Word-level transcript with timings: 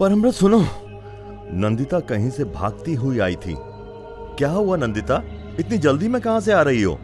परमृत 0.00 0.34
सुनो। 0.34 0.64
नंदिता 1.52 2.00
कहीं 2.00 2.30
से 2.30 2.44
भागती 2.44 2.94
हुई 2.94 3.18
आई 3.18 3.34
थी। 3.34 3.54
क्या 4.38 4.50
हुआ 4.50 4.76
नंदिता? 4.76 5.22
इतनी 5.60 5.78
जल्दी 5.78 6.08
में 6.08 6.22
कहाँ 6.22 6.40
से 6.40 6.52
आ 6.52 6.62
रही 6.62 6.82
हो? 6.82 6.94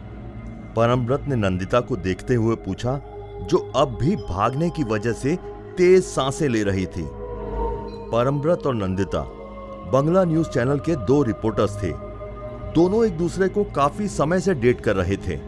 परमव्रत 0.75 1.25
ने 1.27 1.35
नंदिता 1.35 1.79
को 1.79 1.95
देखते 1.95 2.35
हुए 2.35 2.55
पूछा, 2.55 3.01
जो 3.43 3.71
अब 3.75 3.97
भी 4.01 4.15
भागने 4.15 4.69
की 4.69 4.83
वजह 4.83 5.13
से 5.13 5.35
तेज 5.77 6.03
साँसें 6.03 6.49
ले 6.49 6.63
रही 6.63 6.85
थी। 6.85 7.07
परमव्रत 8.11 8.67
और 8.67 8.75
नंदिता, 8.75 9.21
बंगला 9.93 10.23
न्यूज़ 10.23 10.49
चैनल 10.49 10.79
के 10.79 10.95
दो 10.95 11.23
रिपोर्टर्स 11.23 11.83
थे। 11.83 11.91
दोनों 12.73 13.05
एक 13.05 13.17
दूसरे 13.17 13.47
को 13.47 13.63
काफ़ी 13.63 14.07
समय 14.07 14.39
से 14.39 14.53
डेट 14.53 14.81
कर 14.81 14.95
रहे 14.95 15.17
थे। 15.17 15.39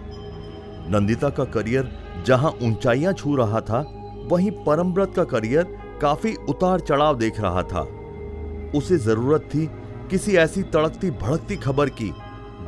नंदिता 0.90 1.30
का 1.30 1.46
करियर 1.46 1.92
जहाँ 2.26 2.52
ऊंचाइयाँ 2.64 3.14
छू 3.14 3.36
रहा 3.36 3.62
था, 3.62 3.86
वहीं 4.28 4.52
परमव्रत 4.52 5.14
का 5.16 5.24
करियर 5.24 5.79
काफ़ी 6.02 6.34
उतार 6.50 6.80
चढ़ाव 6.80 7.18
देख 7.18 7.40
रहा 7.40 7.64
था। 7.64 7.82
उसे 8.76 8.98
ज़रूरत 8.98 9.50
थी 9.54 9.66
किसी 10.12 10.36
ऐसी 10.36 10.64
तड़कती 10.64 11.12
भड़कती 11.12 11.56
खबर 11.56 11.90
की, 11.92 12.14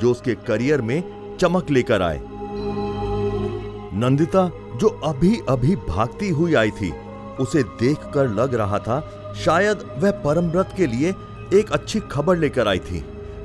जो 0.02 0.12
उसके 0.12 0.36
करियर 0.48 0.82
में 0.82 1.38
चमक 1.38 1.70
लेकर 1.70 2.02
आए। 2.02 2.20
नंदिता, 3.94 4.50
जो 4.78 4.88
अभी 5.04 5.36
अभी 5.50 5.76
भागती 5.76 6.30
हुई 6.30 6.54
आई 6.54 6.72
थी, 6.72 6.92
उसे 7.40 7.64
देखकर 7.64 8.28
लग 8.30 8.56
रहा 8.56 8.80
था 8.80 9.00
शायद 9.36 9.84
वह 9.98 10.12
परमव्रत 10.12 10.74
के 10.78 10.88
लिए 10.88 11.14
एक 11.54 11.72
अच्छी 11.72 12.00
खबर 12.12 12.38
लेकर 12.38 12.68
आई 12.68 12.80
थी। 12.80 13.00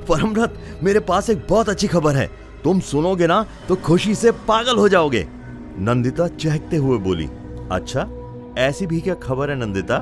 परमव्रत, 0.09 0.57
मेरे 0.83 0.99
पास 0.99 1.29
एक 1.29 1.45
बहुत 1.49 1.69
अच्छी 1.69 1.87
खबर 1.87 2.15
है। 2.15 2.29
तुम 2.63 2.79
सुनोगे 2.79 3.27
ना 3.27 3.45
तो 3.67 3.75
खुशी 3.75 4.15
से 4.15 4.31
पागल 4.47 4.77
हो 4.77 4.87
जाओगे। 4.89 5.27
नंदिता 5.79 6.27
चहकते 6.27 6.77
हुए 6.77 6.97
बोली 6.97 7.27
अच्छा? 7.71 8.07
ऐसी 8.57 8.87
भी 8.87 9.01
क्या 9.01 9.13
खबर 9.13 9.49
है 9.49 9.55
नंदिता? 9.55 10.01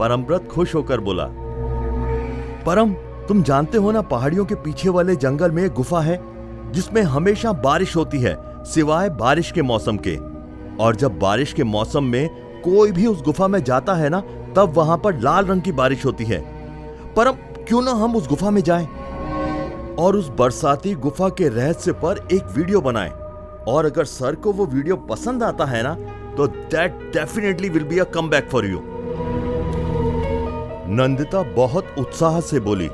परमव्रत 0.00 0.48
खुश 0.48 0.74
होकर 0.74 1.00
बोला, 1.00 1.24
परम, 2.66 2.92
तुम 3.28 3.42
जानते 3.42 3.78
हो 3.78 3.92
ना 3.92 4.02
पहाड़ियों 4.02 4.44
के 4.44 4.54
पीछे 4.54 4.88
वाले 4.88 5.16
जंगल 5.16 5.50
में 5.50 5.62
एक 5.64 5.72
गुफा 5.72 6.00
है, 6.00 6.20
जिसमें 6.72 7.02
हमेशा 7.02 7.52
बारिश 7.52 7.96
होती 7.96 8.18
है, 8.18 8.64
सिवाय 8.64 9.08
बारिश 9.10 9.52
के 9.52 9.62
मौसम 9.62 9.96
के। 9.96 10.16
और 10.84 10.96
जब 10.96 11.18
बारिश 11.18 11.52
के 11.52 11.64
मौसम 11.64 12.04
में 12.04 12.28
कोई 12.60 12.92
भी 12.92 13.06
उस 13.06 13.22
गुफा 13.22 13.48
में 13.48 13.64
जाता 13.64 13.94
है 13.94 14.08
ना, 14.08 14.20
तब 14.56 14.72
वहाँ 14.74 14.98
पर 14.98 15.18
लाल 15.20 15.46
रंग 15.46 15.62
की 15.62 15.72
बारिश 15.72 16.04
होती 16.06 16.24
है। 16.24 16.40
परम, 17.14 17.32
क्यों 17.68 17.82
ना 17.82 17.90
हम 17.90 18.16
उस 18.16 18.28
गुफा 18.28 18.50
में 18.50 18.62
जाएँ? 18.62 18.88
और 19.98 20.16
उस 20.16 20.28
बरसाती 20.28 20.94
गुफा 20.94 21.28
के 21.28 21.48
रहस्य 21.48 21.92
पर 21.92 22.28
एक 22.32 22.44
वीडियो 22.56 22.80
बनाएँ। 22.80 23.10
और 23.68 23.86
अगर 23.86 24.04
सर 24.04 24.34
को 24.34 24.52
वो 24.52 24.66
वीडियो 24.66 24.96
पसंद 24.96 25.42
आता 25.42 25.64
है 25.64 25.82
ना 25.82 25.96
तो 26.36 26.46
that 26.46 26.98
definitely 27.12 27.68
will 27.68 27.84
be 27.84 27.98
a 27.98 28.04
comeback 28.30 28.48
for 28.50 28.66
you 28.66 28.80
Nandita 30.92 31.42
बहुत 31.54 31.94
उत्साह 31.98 32.40
से 32.40 32.60
बोली, 32.60 32.88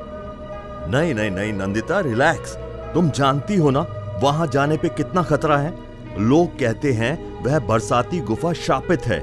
नहीं 0.89 1.15
नहीं 1.15 1.31
नहीं, 1.31 1.53
नंदिता 1.53 2.01
रिलैक्स 2.01 2.57
तुम 2.95 3.09
जानती 3.11 3.57
हो 3.57 3.70
ना, 3.70 3.87
वहाँ 4.23 4.47
जाने 4.47 4.77
पे 4.77 4.89
कितना 4.89 5.23
खतरा 5.23 5.57
है? 5.57 5.73
लोग 6.20 6.59
कहते 6.59 6.92
हैं, 6.92 7.42
वह 7.42 7.59
बरसाती 7.59 8.20
गुफा 8.20 8.53
शापित 8.53 9.07
है. 9.07 9.19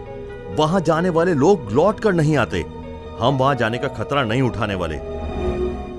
वहाँ 0.55 0.81
जाने 0.81 1.09
वाले 1.09 1.33
लोग 1.33 1.71
लौट 1.71 1.99
कर 1.99 2.13
नहीं 2.13 2.35
आते. 2.37 2.61
हम 3.19 3.37
वहाँ 3.37 3.55
जाने 3.55 3.77
का 3.77 3.87
खतरा 3.93 4.23
नहीं 4.23 4.41
उठाने 4.41 4.75
वाले. 4.75 4.97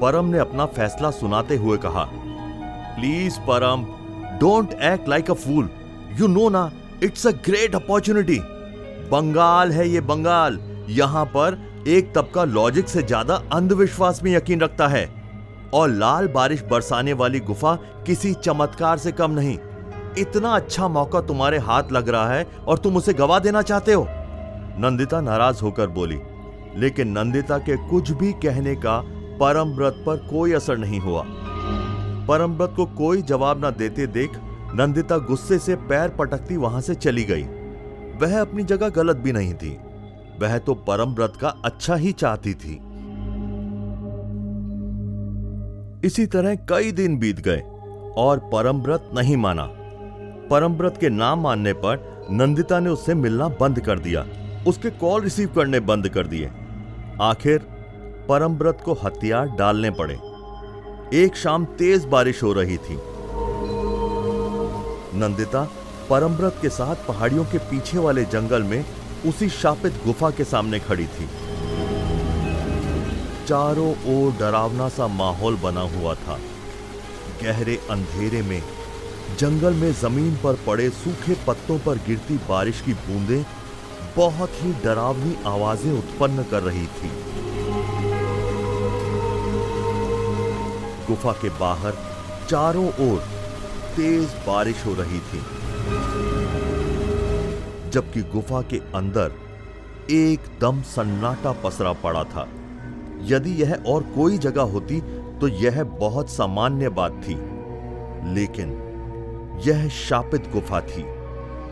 परम 0.01 0.25
ने 0.25 0.39
अपना 0.39 0.67
फैसला 0.69 1.11
सुनाते 1.13 1.57
हुए 1.57 1.79
कहा, 1.79 2.05
please 2.97 3.39
Param 3.41 3.85
don't 4.41 4.73
act 4.83 5.09
like 5.09 5.31
a 5.31 5.35
fool 5.35 5.69
you 6.21 6.27
know 6.29 6.49
ना 6.49 6.71
it's 7.03 7.27
a 7.27 7.31
great 7.47 7.75
opportunity 7.75 8.39
Bengal 9.11 9.73
है 9.73 9.89
ये 9.89 10.01
बंगाल। 10.03 10.59
यहाँ 10.91 11.25
पर 11.27 11.59
एक 11.89 12.13
तबका 12.15 12.45
लॉजिक 12.45 12.89
से 12.89 13.03
ज़्यादा 13.03 13.35
अंधविश्वास 13.53 14.23
में 14.23 14.31
यकीन 14.33 14.61
रखता 14.61 14.87
है। 14.89 15.09
और 15.75 15.89
लाल 15.91 16.27
बारिश 16.29 16.63
बरसाने 16.63 17.13
वाली 17.13 17.41
गुफा 17.41 17.75
किसी 18.07 18.33
चमत्कार 18.35 18.99
से 18.99 19.13
कम 19.13 19.31
नहीं। 19.31 19.57
इतना 20.19 20.51
अच्छा 20.51 20.89
मौका 20.89 21.21
तुम्हारे 21.21 21.59
हाथ 21.61 21.93
लग 21.93 22.09
रहा 22.09 22.29
है 22.29 22.47
और 22.59 22.79
तुम 22.79 22.97
उसे 22.97 23.13
गवा 23.15 23.39
देना 23.39 23.63
चाहते 23.63 23.93
हो। 23.93 24.07
नंदिता 24.79 25.21
नाराज़ 25.21 25.63
होकर 25.63 25.87
बोली, 25.89 26.19
लेकिन 26.77 27.09
नंदिता 27.09 27.59
के 27.59 27.77
कुछ 27.89 28.11
भी 28.13 28.33
कहने 28.43 28.75
का 28.77 28.99
परमव्रत 29.41 30.03
पर 30.07 30.17
कोई 30.31 30.53
असर 30.53 30.79
नहीं 30.79 31.01
हुआ। 31.01 31.25
परमव्रत 32.29 32.73
को 32.77 32.85
कोई 32.97 33.23
जवाब 33.25 33.61
ना 33.61 33.71
देते 33.73 34.07
देख 34.09 34.39
नंदिता 34.77 35.17
गुस्से 35.19 35.59
से 35.59 35.77
पैर 35.77 36.09
पटकती 36.09 36.57
वहाँ 36.57 36.81
से 36.81 36.95
चली 36.95 37.25
गई। 37.25 37.43
वह 38.23 38.41
अपनी 38.41 38.63
जगह 38.63 38.89
गलत 38.89 39.17
भी 39.17 39.33
नहीं 39.33 39.55
थी। 39.55 39.79
वह 40.41 40.59
तो 40.59 40.75
परमव्रत 40.75 41.33
का 41.41 41.49
अच्छा 41.49 41.95
ही 41.95 42.13
चाहती 42.13 42.55
थी। 42.55 42.75
इसी 46.07 46.27
तरह 46.27 46.55
कई 46.55 46.93
दिन 46.93 47.19
बीत 47.19 47.41
गए 47.41 47.61
और 48.17 48.39
परमव्रत 48.39 49.11
नहीं 49.15 49.37
माना। 49.37 49.69
परमव्रत 50.51 50.99
के 51.01 51.09
नाम 51.09 51.41
मानने 51.41 51.73
पर 51.73 52.27
नंदिता 52.31 52.81
ने 52.81 52.91
उससे 52.91 53.15
मिलना 53.15 53.49
बंद 53.49 53.81
कर 53.81 53.99
दिया। 53.99 54.27
उसके 54.67 54.91
कॉल 54.91 55.23
रिसीव 55.23 55.49
करने 55.49 55.81
बंद 55.81 56.09
कर 56.09 56.27
दिए। 56.27 56.51
आखिर 57.21 57.59
परमव्रत 58.29 58.83
को 58.85 58.93
हथियार 58.93 59.49
डालने 59.49 59.91
पड़े। 59.91 60.19
एक 61.25 61.37
शाम 61.37 61.65
तेज 61.65 62.05
बारिश 62.05 62.43
हो 62.43 62.53
रही 62.53 62.77
थी। 62.77 62.99
नंदिता 65.15 65.63
परमव्रत 66.11 66.59
के 66.63 66.69
साथ 66.69 67.07
पहाड़ियों 67.09 67.45
के 67.45 67.59
पीछे 67.71 67.99
वाले 67.99 68.25
जंगल 68.25 68.63
में 68.63 68.85
उसी 69.27 69.49
शापित 69.49 69.93
गुफा 70.05 70.31
के 70.31 70.45
सामने 70.45 70.81
खड़ी 70.81 71.07
थी। 71.07 71.29
चारों 73.47 73.91
ओर 74.15 74.33
डरावना 74.33 74.89
सा 74.89 75.07
माहौल 75.07 75.57
बना 75.57 75.81
हुआ 75.91 76.15
था। 76.15 76.39
गहरे 77.43 77.77
अंधेरे 77.91 78.43
में, 78.43 78.63
जंगल 79.39 79.75
में 79.75 79.93
ज़मीन 79.93 80.37
पर 80.45 80.59
पड़े 80.67 80.89
सूखे 80.91 81.37
पत्तों 81.47 81.79
पर 81.79 81.99
गिरती 81.99 82.37
बारिश 82.49 82.81
की 82.81 82.95
बूंदें 82.95 83.45
बहुत 84.17 84.63
ही 84.63 84.73
डरावनी 84.85 85.37
आवाज़ें 85.47 85.93
उत्पन्न 85.93 86.43
कर 86.43 86.63
रही 86.63 86.87
थी। 86.87 87.11
गुफा 91.07 91.33
के 91.33 91.49
बाहर, 91.61 91.97
चारों 92.49 92.87
ओर 92.87 93.25
तेज 93.97 94.35
बारिश 94.47 94.85
हो 94.87 94.95
रही 94.95 95.19
थी, 95.21 95.41
जबकि 97.91 98.23
गुफा 98.33 98.61
के 98.63 98.79
अंदर 98.95 99.33
एकदम 100.13 100.81
सन्नाटा 100.85 101.53
पसरा 101.65 101.93
पड़ा 102.03 102.25
था। 102.27 102.47
यदि 103.25 103.51
यह 103.53 103.75
और 103.87 104.03
कोई 104.15 104.39
जगह 104.39 104.63
होती 104.73 105.01
तो 105.41 105.49
यह 105.49 105.83
बहुत 106.01 106.31
सामान्य 106.31 106.89
बात 106.91 107.21
थी, 107.23 107.35
लेकिन 108.35 108.73
यह 109.67 109.89
शापित 109.91 110.51
गुफा 110.53 110.81
थी, 110.83 111.05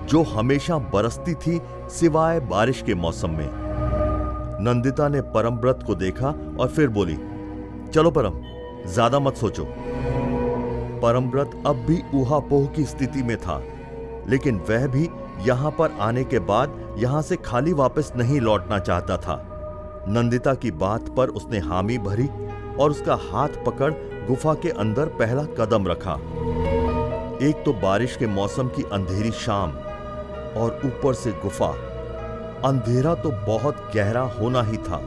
जो 0.07 0.23
हमेशा 0.29 0.79
बरसती 0.95 1.35
थी 1.37 1.61
सिवाय 1.91 2.41
बारिश 2.47 2.83
के 2.83 2.95
मौसम 2.97 3.31
में। 3.31 3.49
नंदिता 4.65 5.09
ने 5.09 5.21
परमव्रत 5.35 5.83
को 5.87 5.95
देखा 5.97 6.29
और 6.61 6.69
फिर 6.69 6.89
बोली, 6.91 7.17
चलो 7.91 8.11
परम, 8.11 8.41
ज़्यादा 8.87 9.19
मत 9.21 9.37
सोचो। 9.37 9.65
परमव्रत 11.03 11.63
अब 11.67 11.85
भी 11.87 12.03
ऊहापोह 12.15 12.67
की 12.67 12.85
स्थिति 12.85 13.23
में 13.23 13.37
था। 13.37 13.63
लेकिन 14.29 14.61
वह 14.69 14.87
भी 14.87 15.09
यहाँ 15.47 15.71
पर 15.71 15.97
आने 16.01 16.25
के 16.25 16.39
बाद 16.49 16.97
यहाँ 16.99 17.23
से 17.23 17.37
खाली 17.37 17.73
वापस 17.75 18.13
नहीं 18.17 18.41
लौटना 18.41 18.79
चाहता 18.81 19.17
था। 19.17 19.37
नंदिता 20.09 20.55
की 20.55 20.71
बात 20.73 21.09
पर 21.09 21.29
उसने 21.31 21.59
हामी 21.61 21.99
भरी 22.01 22.29
और 22.77 22.91
उसका 22.91 23.15
हाथ 23.23 23.65
पकड़ 23.67 23.93
गुफा 24.27 24.55
के 24.55 24.71
अंदर 24.81 25.07
पहला 25.19 25.43
कदम 25.59 25.87
रखा। 25.87 26.15
एक 27.43 27.63
तो 27.65 27.73
बारिश 27.83 28.17
के 28.17 28.27
मौसम 28.29 28.69
की 28.69 28.83
अंधेरी 28.93 29.31
शाम 29.37 29.71
और 30.57 30.81
ऊपर 30.85 31.15
से 31.15 31.33
गुफा। 31.43 31.71
अंधेरा 32.65 33.15
तो 33.15 33.31
बहुत 33.47 33.91
गहरा 33.95 34.23
होना 34.33 34.63
ही 34.63 34.77
था, 34.79 35.01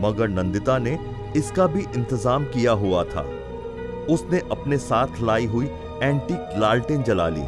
मगर 0.00 0.28
नंदिता 0.28 0.78
ने 0.78 0.98
इसका 1.36 1.66
भी 1.66 1.80
इंतज़ाम 1.96 2.44
किया 2.44 2.72
हुआ 2.74 3.04
था। 3.04 3.24
उसने 4.12 4.38
अपने 4.50 4.78
साथ 4.78 5.20
लाई 5.20 5.46
हुई 5.46 5.66
एंटीक 6.02 6.58
लालटेन 6.58 7.02
जला 7.02 7.28
ली। 7.28 7.44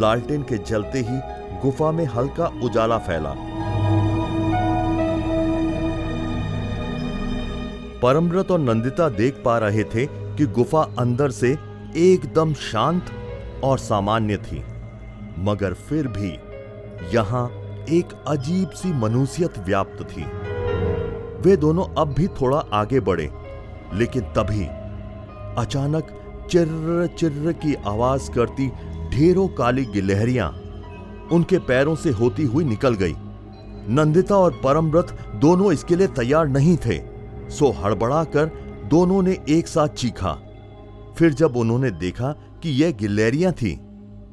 लालटेन 0.00 0.42
के 0.42 0.58
जलते 0.60 1.00
ही 1.00 1.20
गुफा 1.62 1.90
में 1.92 2.04
हल्का 2.06 2.46
उजाला 2.62 2.98
फैला। 2.98 3.34
परमव्रत 8.02 8.50
और 8.50 8.58
नंदिता 8.58 9.08
देख 9.08 9.42
पा 9.44 9.58
रहे 9.58 9.84
थे 9.84 10.06
कि 10.36 10.46
गुफा 10.46 10.82
अंदर 10.98 11.30
से 11.30 11.56
एकदम 11.96 12.52
शांत 12.54 13.10
और 13.64 13.78
सामान्य 13.78 14.36
थी। 14.36 14.62
मगर 15.38 15.74
फिर 15.88 16.08
भी 16.08 16.30
यहाँ 17.14 17.48
एक 17.90 18.12
अजीब 18.28 18.70
सी 18.70 18.92
मनुष्यत 18.92 19.58
व्याप्त 19.58 20.02
थी। 20.10 20.24
वे 21.42 21.56
दोनों 21.56 21.84
अब 21.98 22.14
भी 22.14 22.26
थोड़ा 22.40 22.58
आगे 22.72 23.00
बढ़े, 23.00 23.30
लेकिन 23.94 24.22
तभी 24.36 24.66
अचानक 25.58 26.10
चिर्र 26.50 27.06
चिर्र 27.18 27.52
की 27.54 27.74
आवाज़ 27.86 28.30
करती 28.30 28.68
ढेरों 29.10 29.46
काली 29.48 29.84
गिलहरियाँ 29.84 30.48
उनके 31.32 31.58
पैरों 31.58 31.94
से 31.94 32.10
होती 32.10 32.44
हुई 32.44 32.64
निकल 32.64 32.94
गई। 32.94 33.14
नंदिता 33.88 34.36
और 34.36 34.60
परमव्रत 34.64 35.16
दोनों 35.34 35.72
इसके 35.72 35.96
लिए 35.96 36.06
तैयार 36.06 36.48
नहीं 36.48 36.76
थे। 36.76 36.98
सो 37.50 37.70
हड़बड़ाकर 37.72 38.50
दोनों 38.90 39.22
ने 39.22 39.36
एक 39.48 39.68
साथ 39.68 39.88
चीखा। 39.88 40.32
फिर 41.18 41.32
जब 41.32 41.56
उन्होंने 41.56 41.90
देखा 41.90 42.32
कि 42.62 42.70
यह 42.82 42.90
गिल्लेरियाँ 42.92 43.52
थी 43.52 43.74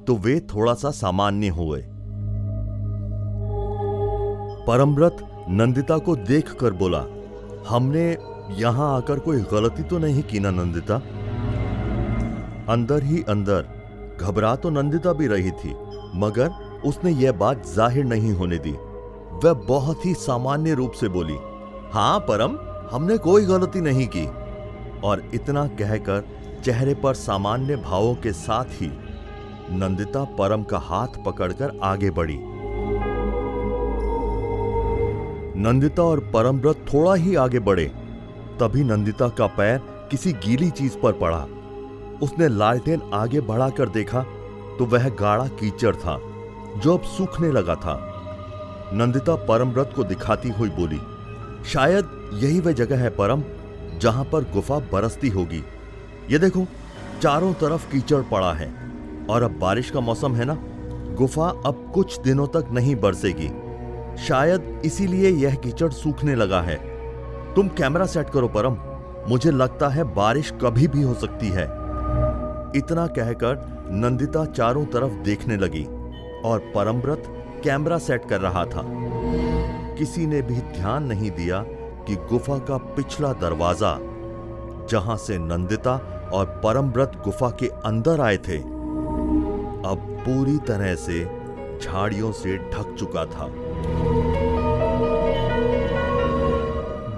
तो 0.07 0.15
वे 0.15 0.39
थोड़ा 0.39 0.74
सा 0.74 0.91
सामान्य 0.91 1.47
हुए। 1.50 1.81
परमव्रत 4.67 5.17
नंदिता 5.50 5.97
को 5.97 6.15
देखकर 6.15 6.74
बोला, 6.74 7.06
हमने 7.69 8.17
यहाँ 8.57 8.95
आकर 8.95 9.19
कोई 9.19 9.39
गलती 9.51 9.83
तो 9.83 9.98
नहीं 9.98 10.24
की 10.24 10.39
ना, 10.39 10.51
नंदिता? 10.51 10.95
अंदर 12.69 13.03
ही 13.03 13.21
अंदर, 13.30 13.68
घबरा 14.21 14.56
तो 14.56 14.69
नंदिता 14.69 15.13
भी 15.13 15.27
रही 15.27 15.51
थी, 15.51 15.74
मगर 16.15 16.50
उसने 16.86 17.12
यह 17.12 17.31
बात 17.31 17.65
ज़ाहिर 17.68 18.06
नहीं 18.06 18.33
होने 18.33 18.57
दी। 18.57 18.71
वह 19.44 19.53
बहुत 19.68 20.06
ही 20.06 20.13
सामान्य 20.13 20.74
रूप 20.74 20.92
से 20.92 21.07
बोली, 21.07 21.38
हाँ, 21.94 22.19
परम, 22.19 22.57
हमने 22.92 23.18
कोई 23.18 23.45
गलती 23.45 23.81
नहीं 23.81 24.07
की। 24.07 24.25
और 25.01 25.24
इतना 25.33 25.65
कहकर 25.80 26.24
चेहरे 26.63 26.94
पर 26.94 27.13
सामान्य 27.13 27.75
भावों 27.75 28.13
के 28.15 28.31
साथ 28.33 28.81
ही 28.81 28.92
नंदिता 29.71 30.24
परम 30.39 30.63
का 30.63 30.77
हाथ 30.80 31.24
पकड़कर 31.25 31.80
आगे 31.83 32.09
बढ़ी। 32.12 32.38
नंदिता 35.57 36.03
और 36.03 36.19
परमव्रत 36.33 36.86
थोड़ा 36.94 37.13
ही 37.15 37.36
आगे 37.36 37.59
बढ़े। 37.62 37.92
तभी 38.59 38.83
नंदिता 38.83 39.27
का 39.30 39.48
पैर 39.48 39.77
किसी 40.12 40.33
गीली 40.45 40.69
चीज़ 40.71 40.98
पर 40.98 41.13
पड़ा। 41.13 41.45
उसने 42.21 42.48
लालटेन 42.48 43.01
आगे 43.13 43.42
बढ़ाकर 43.42 43.89
देखा 43.89 44.21
तो 44.80 44.86
वह 44.86 45.07
गाढ़ा 45.12 45.48
कीचड़ 45.59 45.95
था, 45.95 46.18
जो 46.77 46.98
अब 46.98 47.03
सूखने 47.07 47.51
लगा 47.51 47.75
था। 47.75 47.95
नंदिता 48.94 49.36
परमव्रत 49.45 49.94
को 49.95 50.03
दिखाती 50.03 50.50
हुई 50.50 50.69
बोली, 50.69 51.00
शायद 51.69 52.30
यही 52.33 52.59
वह 52.59 52.71
जगह 52.71 53.00
है, 53.00 53.09
परम, 53.09 53.44
जहाँ 54.00 54.24
पर 54.24 54.44
गुफा 54.44 54.80
बरसती 54.92 55.30
होगी। 55.30 55.63
ये 56.30 56.39
देखो, 56.39 56.65
चारों 57.21 57.53
तरफ़ 57.53 57.92
कीचड़ 57.92 58.21
पड़ा 58.21 58.53
है, 58.53 58.71
और 59.30 59.44
अब 59.44 59.57
बारिश 59.59 59.92
का 59.92 60.00
मौसम 60.00 60.36
है 60.36 60.45
ना? 60.45 60.57
गुफा 61.18 61.48
अब 61.65 61.92
कुछ 61.94 62.19
दिनों 62.19 62.48
तक 62.48 62.69
नहीं 62.71 62.95
बरसेगी। 62.95 63.50
शायद 64.18 64.81
इसीलिए 64.86 65.30
यह 65.30 65.56
कीचड़ 65.56 65.92
सूखने 65.92 66.36
लगा 66.36 66.62
है। 66.62 66.90
तुम 67.56 67.68
कैमरा 67.68 68.06
सेट 68.06 68.30
करो, 68.30 68.48
परम। 68.48 68.77
मुझे 69.30 69.51
लगता 69.51 69.88
है 69.89 70.03
बारिश 70.13 70.51
कभी 70.62 70.88
भी 70.88 71.01
हो 71.01 71.13
सकती 71.13 71.50
है। 71.50 71.63
इतना 72.75 73.06
कहकर 73.07 73.89
नंदिता 73.94 74.45
चारों 74.45 74.86
तरफ़ 74.86 75.13
देखने 75.24 75.57
लगी 75.57 75.83
और 76.45 76.71
परमव्रत 76.75 77.24
कैमरा 77.63 77.98
सेट 77.98 78.25
कर 78.25 78.39
रहा 78.42 78.65
था। 78.65 78.83
किसी 79.98 80.25
ने 80.25 80.42
भी 80.42 80.62
ध्यान 80.71 81.03
नहीं 81.03 81.31
दिया 81.31 81.63
कि 82.07 82.15
गुफा 82.30 82.57
का 82.59 82.77
पिछला 82.95 83.33
दरवाज़ा, 83.33 83.98
जहाँ 84.92 85.18
से 85.18 85.38
नंदिता 85.38 85.95
और 86.33 86.45
परमव्रत 86.63 87.21
गुफा 87.25 87.50
के 87.50 87.68
अंदर 87.86 88.21
आए 88.21 88.38
थे, 88.38 88.57
अब 88.57 90.07
पूरी 90.21 90.57
तरह 90.68 90.95
से 90.98 91.24
झाड़ियों 91.81 92.31
से 92.31 92.57
ढक 92.69 92.95
चुका 93.00 93.25
था। 93.25 93.45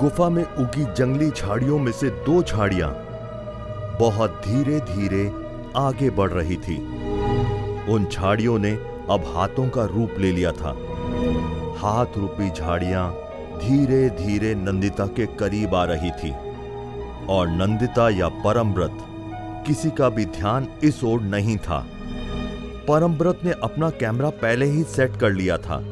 गुफा 0.04 0.30
में 0.30 0.44
उगी 0.44 0.84
जंगली 0.94 1.30
झाड़ियों 1.30 1.80
में 1.80 1.92
से 1.92 2.10
दो 2.10 2.44
झाड़ियाँ 2.44 2.90
बहुत 4.00 4.42
धीरे 4.48 4.80
धीरे 4.80 5.32
आगे 5.76 6.10
बढ़ 6.10 6.32
रही 6.32 6.56
थी। 6.56 6.76
उन 7.92 8.08
झाड़ियों 8.12 8.60
ने 8.60 8.72
अब 9.10 9.24
हाथों 9.36 9.70
का 9.70 9.86
रूप 9.86 10.16
ले 10.20 10.32
लिया 10.32 10.52
था। 10.52 10.76
हाथ 11.78 12.18
रूपी 12.18 12.50
झाड़ियाँ 12.50 13.12
धीरे 13.58 14.10
धीरे 14.10 14.56
नंदिता 14.56 15.06
के 15.06 15.26
करीब 15.26 15.76
आ 15.76 15.84
रही 15.84 16.12
थी। 16.12 16.36
और 17.30 17.48
नंदिता 17.48 18.10
या 18.10 18.28
परमव्रत, 18.28 18.98
किसी 19.68 19.90
का 19.90 20.10
भी 20.10 20.26
ध्यान 20.26 20.68
इस 20.84 21.04
ओर 21.04 21.22
नहीं 21.22 21.58
था। 21.58 21.88
परमव्रत 22.88 23.40
ने 23.46 23.52
अपना 23.52 23.90
कैमरा 23.90 24.30
पहले 24.30 24.66
ही 24.66 24.84
सेट 24.84 25.16
कर 25.16 25.32
लिया 25.32 25.58
था। 25.58 25.84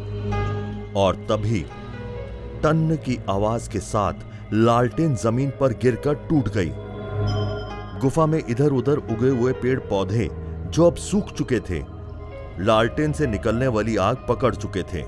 और 0.95 1.15
तभी 1.15 1.65
टन 2.63 2.97
की 3.05 3.17
आवाज़ 3.29 3.69
के 3.69 3.79
साथ 3.81 4.53
लालटेन 4.53 5.15
ज़मीन 5.15 5.51
पर 5.59 5.73
गिरकर 5.81 6.13
टूट 6.29 6.49
गई। 6.49 6.71
गुफा 8.01 8.25
में 8.25 8.39
इधर 8.39 8.71
उधर 8.73 8.97
उगे 8.97 9.29
हुए 9.31 9.51
पेड़ 9.53 9.79
पौधे 9.79 10.27
जो 10.67 10.85
अब 10.85 10.95
सूख 10.97 11.31
चुके 11.33 11.59
थे, 11.59 11.79
लालटेन 12.59 13.11
से 13.13 13.27
निकलने 13.27 13.67
वाली 13.67 13.95
आग 13.99 14.25
पकड़ 14.29 14.53
चुके 14.55 14.83
थे। 14.83 15.03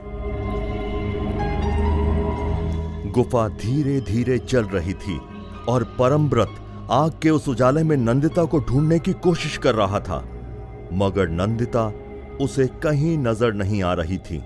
गुफा 3.12 3.48
धीरे 3.58 4.00
धीरे 4.02 4.38
चल 4.40 4.66
रही 4.68 4.94
थी 4.96 5.20
और 5.70 5.84
परमव्रत 6.00 6.56
आग 6.92 7.20
के 7.24 7.30
उस 7.30 7.48
उजाले 7.50 7.84
में 7.84 7.96
नंदिता 7.98 8.44
को 8.46 8.60
ढूँढने 8.60 9.00
की 9.00 9.14
कोशिश 9.24 9.58
कर 9.58 9.76
रहा 9.76 10.00
था, 10.00 10.24
मगर 10.94 11.30
नंदिता 11.32 11.92
उसे 12.42 12.68
कहीं 12.84 13.18
नज़र 13.18 13.54
नहीं 13.54 13.84
आ 13.84 13.94
रही 13.94 14.18
थी। 14.20 14.42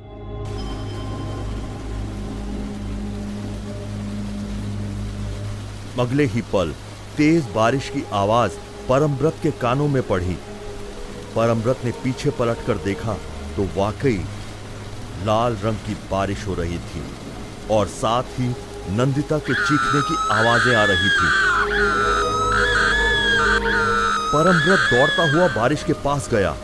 अगले 5.99 6.25
ही 6.25 6.41
पल 6.53 6.73
तेज 7.17 7.47
बारिश 7.55 7.89
की 7.89 8.03
आवाज़ 8.13 8.51
परमव्रत 8.89 9.35
के 9.43 9.51
कानों 9.51 9.87
में 9.87 10.01
पड़ी 10.07 10.37
परमव्रत 11.35 11.85
ने 11.85 11.91
पीछे 12.03 12.29
पलटकर 12.29 12.77
देखा 12.83 13.13
तो 13.55 13.67
वाकई 13.75 14.17
लाल 15.25 15.57
रंग 15.63 15.77
की 15.87 15.93
बारिश 16.11 16.45
हो 16.47 16.53
रही 16.53 16.77
थी 16.89 17.03
और 17.71 17.87
साथ 17.87 18.39
ही 18.39 18.47
नंदिता 18.89 19.37
के 19.39 19.53
चीखने 19.53 20.01
की 20.01 20.15
आवाज़ें 20.33 20.75
आ 20.75 20.83
रही 20.83 21.09
थी। 21.09 21.29
परमव्रत 24.31 24.79
दौड़ता 24.93 25.31
हुआ 25.31 25.47
बारिश 25.55 25.83
के 25.83 25.93
पास 26.05 26.29
गया। 26.31 26.55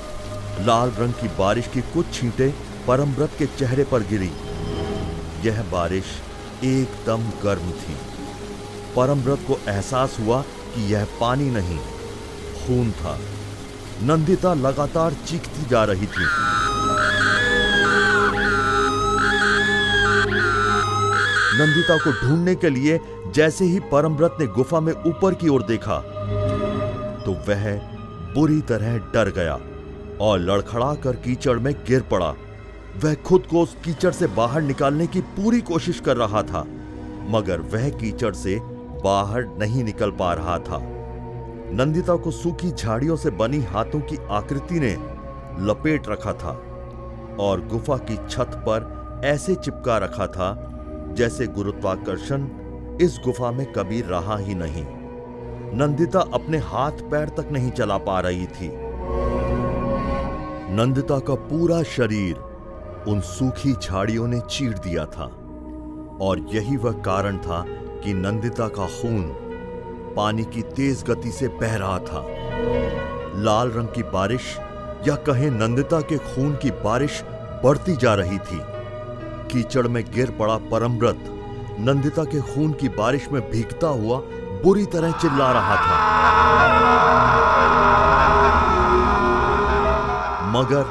लाल 0.62 0.92
रंग 1.00 1.14
की 1.14 1.28
बारिश 1.38 1.68
की 1.74 1.82
कुछ 1.94 2.14
छींटे 2.14 2.54
परमव्रत 2.88 3.32
के 3.40 3.46
चेहरे 3.60 3.84
पर 3.84 4.04
गिरी। 4.10 4.32
यह 5.48 5.62
बारिश 5.72 6.06
एकदम 6.64 7.30
गर्म 7.44 7.72
थी। 7.82 7.96
परमव्रत 8.96 9.46
को 9.48 9.58
एहसास 9.68 10.18
हुआ 10.20 10.42
कि 10.76 10.92
यह 10.94 11.06
पानी 11.20 11.50
नहीं, 11.50 11.78
खून 12.60 12.92
था। 12.92 13.18
नंदिता 14.04 14.54
लगातार 14.54 15.14
चीखती 15.26 15.66
जा 15.70 15.84
रही 15.84 16.08
थी। 16.08 16.26
नंदिता 21.56 21.98
को 21.98 22.12
ढूँढने 22.12 22.56
के 22.56 22.70
लिए 22.70 23.00
जैसे 23.36 23.66
ही 23.66 23.80
परमव्रत 23.92 24.38
ने 24.40 24.48
गुफा 24.48 24.80
में 24.80 24.94
ऊपर 24.94 25.34
की 25.34 25.50
ओर 25.50 25.64
देखा 25.64 26.00
तो 27.26 27.32
वह 27.48 27.76
बुरी 28.34 28.60
तरह 28.62 28.98
डर 29.14 29.30
गया 29.32 29.54
और 30.22 30.40
लड़खड़ा 30.40 30.94
कर 30.96 31.16
कीचड़ 31.16 31.58
में 31.60 31.74
गिर 31.88 32.02
पड़ा। 32.12 32.34
वह 33.04 33.14
खुद 33.26 33.46
को 33.52 33.62
उस 33.62 33.76
कीचड़ 33.86 34.12
से 34.12 34.28
बाहर 34.36 34.62
निकालने 34.62 35.08
की 35.08 35.22
पूरी 35.38 35.62
कोशिश 35.62 36.00
कर 36.00 36.18
रहा 36.18 36.42
था, 36.44 36.66
मगर 37.30 37.62
वह 37.74 37.90
कीचड़ 37.92 38.34
से 38.36 38.56
बाहर 39.04 39.46
नहीं 39.60 39.84
निकल 39.84 40.12
पा 40.12 40.34
रहा 40.34 40.58
था। 40.60 40.80
नंदिता 41.74 42.16
को 42.16 42.32
सूखी 42.32 42.72
झाड़ियों 42.72 43.16
से 43.16 43.30
बनी 43.30 43.62
हाथों 43.64 44.00
की 44.00 44.18
आकृति 44.32 44.80
ने 44.80 44.92
लपेट 45.60 46.10
रखा 46.10 46.34
था 46.34 46.52
और 47.40 47.68
गुफा 47.68 47.98
की 47.98 48.18
छत 48.30 48.52
पर 48.68 49.22
ऐसे 49.26 49.56
चिपका 49.56 49.98
रखा 49.98 50.28
था 50.28 50.70
जैसे 51.18 51.48
गुरुत्वाकर्षण 51.48 52.48
इस 53.02 53.20
गुफा 53.26 53.52
में 53.52 53.66
कभी 53.74 54.02
रहा 54.02 54.38
ही 54.38 54.56
नहीं। 54.56 54.86
नंदिता 55.78 56.20
अपने 56.34 56.58
हाथ 56.58 56.92
पैर 57.12 57.30
तक 57.30 57.50
नहीं 57.52 57.72
चला 57.72 57.98
पा 57.98 58.20
रही 58.20 58.46
थी। 58.48 58.70
नंदिता 60.76 61.20
का 61.20 61.36
पूरा 61.36 61.84
शरीर 61.84 62.36
उन 63.08 63.22
सूखी 63.22 63.74
झाड़ियों 63.74 64.28
ने 64.28 64.40
चीर 64.40 64.74
दिया 64.74 65.06
था 65.06 65.26
और 66.22 66.46
यही 66.54 66.78
वह 66.78 66.92
कारण 66.92 67.38
था 67.38 67.66
कि 68.04 68.14
नंदिता 68.14 68.68
का 68.68 68.86
खून 68.86 69.22
पानी 70.16 70.44
की 70.44 70.62
तेज 70.62 71.04
गति 71.10 71.32
से 71.32 71.48
बह 71.48 71.76
रहा 71.76 71.98
था। 72.00 72.26
लाल 73.36 73.72
रंग 73.72 73.88
की 73.88 74.04
बारिश 74.04 74.58
या 75.08 75.16
कहें 75.16 75.50
नंदिता 75.52 76.02
के 76.02 76.18
खून 76.18 76.56
की 76.56 76.72
बारिश 76.72 77.24
बढ़ती 77.64 77.96
जा 77.96 78.16
रही 78.16 78.38
थी। 78.38 78.60
कीचड़ 79.52 79.88
में 79.88 80.04
गिर 80.12 80.32
पड़ा 80.32 80.58
परमव्रत 80.58 81.30
नंदिता 81.80 82.24
के 82.24 82.42
खून 82.42 82.74
की 82.74 82.90
बारिश 82.90 83.28
में 83.32 83.42
भीगता 83.52 83.88
हुआ 83.88 84.18
बुरी 84.64 84.86
तरह 84.86 85.12
चिल्ला 85.12 85.52
रहा 85.52 85.76
था। 85.76 85.98
मगर 90.52 90.84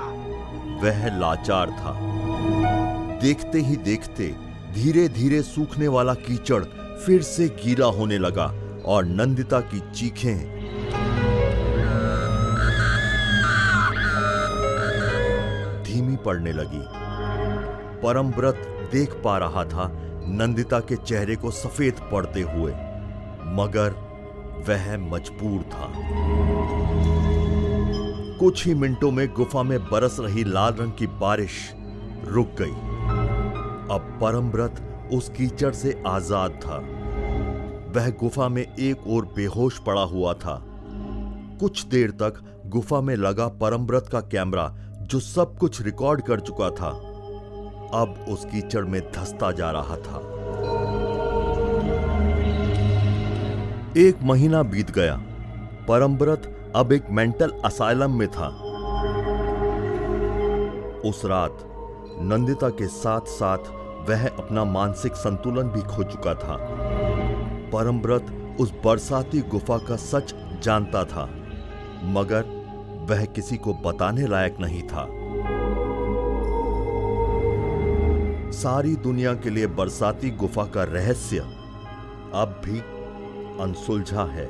वह 0.82 1.06
लाचार 1.18 1.70
था। 1.70 1.98
देखते 3.22 3.58
ही 3.58 3.76
देखते 3.76 4.34
धीरे 4.74 5.08
धीरे 5.08 5.42
सूखने 5.42 5.88
वाला 5.88 6.14
कीचड़ 6.14 6.64
फिर 7.06 7.22
से 7.22 7.48
गीला 7.64 7.86
होने 7.86 8.18
लगा 8.18 8.44
और 8.86 9.04
नंदिता 9.04 9.60
की 9.60 9.80
चीखें। 9.94 10.38
धीमी 15.84 16.16
पड़ने 16.16 16.52
लगी। 16.52 16.82
परमव्रत 18.02 18.88
देख 18.92 19.14
पा 19.24 19.38
रहा 19.38 19.64
था 19.64 19.90
नंदिता 20.26 20.80
के 20.80 20.96
चेहरे 20.96 21.36
को 21.36 21.50
सफ़ेद 21.50 21.94
पड़ते 22.12 22.42
हुए, 22.42 22.72
मगर 23.56 23.94
वह 24.68 24.96
मजबूर 24.98 25.62
था। 25.62 25.92
कुछ 28.38 28.66
ही 28.66 28.74
मिनटों 28.74 29.10
में 29.10 29.26
गुफा 29.28 29.62
में 29.62 29.78
बरस 29.84 30.16
रही 30.20 30.44
लाल 30.44 30.72
रंग 30.72 30.92
की 30.92 31.06
बारिश 31.06 31.74
रुक 32.24 32.54
गई। 32.58 32.72
अब 33.94 34.18
परमव्रत 34.22 34.88
उस 35.12 35.28
कीचड़ 35.28 35.72
से 35.72 36.02
आज़ाद 36.06 36.50
था। 36.50 36.76
वह 37.96 38.10
गुफा 38.10 38.48
में 38.48 38.62
एक 38.62 39.06
और 39.08 39.24
बेहोश 39.36 39.78
पड़ा 39.78 40.02
हुआ 40.02 40.34
था। 40.34 40.62
कुछ 41.60 41.84
देर 41.86 42.10
तक 42.10 42.62
गुफा 42.66 43.00
में 43.00 43.16
लगा 43.16 43.48
परमव्रत 43.48 44.08
का 44.12 44.20
कैमरा, 44.20 44.68
जो 45.00 45.20
सब 45.20 45.58
कुछ 45.58 45.82
रिकॉर्ड 45.82 46.22
कर 46.22 46.40
चुका 46.40 46.70
था, 46.70 46.88
अब 47.94 48.24
उस 48.28 48.44
कीचड़ 48.44 48.84
में 48.84 49.00
धसता 49.12 49.52
जा 49.52 49.70
रहा 49.70 49.96
था। 49.96 50.20
एक 53.96 54.22
महीना 54.22 54.62
बीत 54.62 54.90
गया। 54.90 55.16
परमव्रत 55.88 56.72
अब 56.76 56.92
एक 56.92 57.10
मेंटल 57.10 57.52
असाइलम 57.64 58.18
में 58.18 58.28
था। 58.28 58.48
उस 61.08 61.22
रात 61.24 61.58
नंदिता 62.20 62.68
के 62.68 62.86
साथ 62.86 63.20
साथ 63.20 63.81
वह 64.08 64.26
अपना 64.28 64.64
मानसिक 64.64 65.14
संतुलन 65.14 65.68
भी 65.68 65.80
खो 65.82 66.02
चुका 66.02 66.34
था। 66.34 66.56
परमव्रत 67.72 68.56
उस 68.60 68.72
बरसाती 68.84 69.40
गुफा 69.40 69.78
का 69.78 69.96
सच 69.96 70.34
जानता 70.62 71.04
था, 71.04 71.24
मगर 72.04 72.44
वह 73.10 73.24
किसी 73.24 73.56
को 73.56 73.74
बताने 73.74 74.26
लायक 74.26 74.56
नहीं 74.60 74.82
था। 74.82 75.06
सारी 78.52 78.94
दुनिया 78.96 79.34
के 79.34 79.50
लिए 79.50 79.66
बरसाती 79.66 80.30
गुफा 80.30 80.64
का 80.64 80.84
रहस्य 80.84 81.38
अब 82.34 82.60
भी 82.64 82.78
अनसुलझा 83.62 84.24
है। 84.24 84.46